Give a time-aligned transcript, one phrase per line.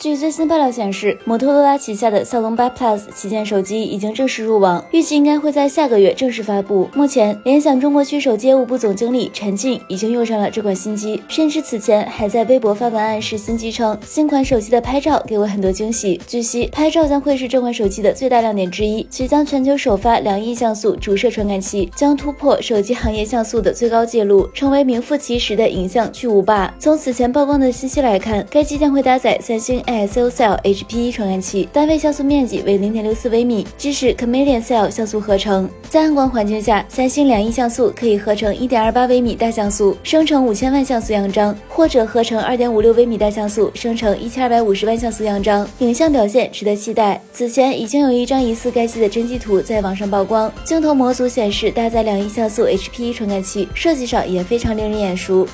[0.00, 6.88] 据最新爆料显示，摩托罗拉旗下的骁龙八 Plus 旗舰手机已经正式入网，预计应该会在下个月正式发布。
[6.94, 16.18] 目前，联想中国区手机业务部总经理陈静已经用上了这款新机，甚至此前还在微博发文暗示新机称，新款手机的拍照给我很多惊喜。
[16.26, 26.74] 据悉，拍照将会是这款手机的最大亮点之一，其将全球首发两亿像素主摄传感器，将突破手机行业像素的最高纪录，成为名副其实的影像巨无霸。
[26.78, 29.78] 从此前曝光的信息来看，该机将会搭载三星。
[29.90, 35.68] ISO Cell HPE 传感器，单位像素面积为零点六四微米，支持 Chameleon Cell 像素合成。
[35.88, 47.20] 在暗光环境下，三星两亿像素可以合成一点二八微米大像素，生成五千万像素样张，或者合成二点五六微米大像素，生成一千二百五十万像素样张，影像表现值得期待。
[47.32, 55.44] 此前已经有一张疑似该机的真机图在网上曝光，镜头模组显示搭载两亿像素 HPE 传感器，设计上也非常令人眼熟。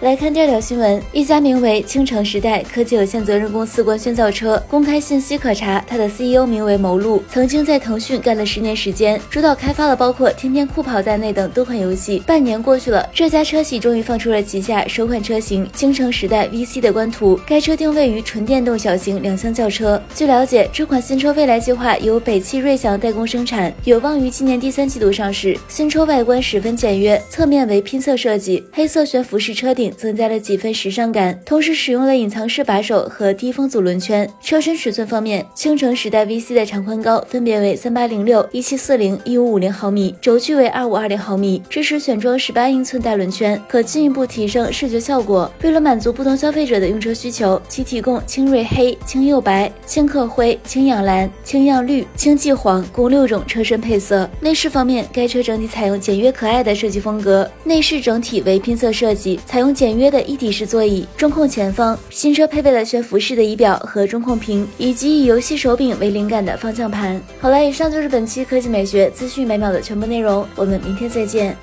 [0.00, 12.18] 来看第二条新闻，一家名为青城时代科技有限责任公司官宣造车，公开信息可查，它的 CEO 名为牟路，曾经在腾讯干了十年时间，主导开发了包括《天天酷跑》在内等多款游戏。
[12.26, 20.02] 半年过去了，这家车企终于放出了旗下首款车型青城时代 VC 的官图，该车定位于纯电动小型两厢轿车。
[20.14, 25.54] 据了解，这款新车未来计划由北汽瑞祥代工生产，有望于今年第三季度上市。
[25.68, 29.89] 新车外观十分简约，侧面为拼色设计，黑色悬浮式车顶。
[29.96, 34.28] 增加了几分时尚感，同时使用了隐藏式把手和低风阻轮圈。
[34.40, 45.50] 车身尺寸方面，青城时代 VC 的长宽高分别为三八零六、一七四零、一五五零毫米，轴距为二五二零毫米，支持选装十八英寸大轮圈，可进一步提升视觉效果。
[45.62, 54.28] 为了满足不同消费者的用车需求，其提供青锐黑、青釉白、青克灰、青氧蓝、青漾绿、青霁黄共六种车身配色。
[54.40, 61.06] 内饰方面，该车整体采用简约可爱的设计风格，内饰整体为拼色设计，采用简约的一体式座椅。
[61.16, 67.18] 中控前方，新车配备了悬浮式的仪表和中控屏，以及以游戏手柄为灵感的方向盘。
[67.40, 71.56] 好了，以上就是本期科技美学资讯每秒的全部内容，我们明天再见。